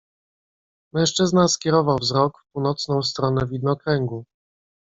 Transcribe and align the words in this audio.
"Mężczyzna 0.93 1.47
skierował 1.47 1.97
wzrok 1.97 2.39
w 2.39 2.51
północną 2.53 3.01
stronę 3.03 3.47
widnokręgu." 3.47 4.25